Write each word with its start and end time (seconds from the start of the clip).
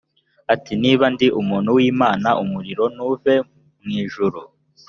ati 0.53 0.73
niba 0.81 1.05
ndi 1.13 1.27
umuntu 1.39 1.69
w 1.77 1.79
imana 1.91 2.29
umuriro 2.43 2.83
nuve 2.95 3.33
mu 3.81 3.89
ijuru 4.03 4.39